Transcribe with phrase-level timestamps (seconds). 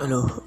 [0.00, 0.42] Aduh.